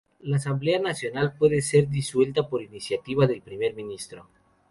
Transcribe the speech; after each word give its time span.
La 0.21 0.37
Asamblea 0.37 0.79
Nacional 0.79 1.35
puede 1.37 1.61
ser 1.61 1.87
disuelta 1.87 2.49
por 2.49 2.63
iniciativa 2.63 3.27
del 3.27 3.43
Primer 3.43 3.75
Ministro. 3.75 4.27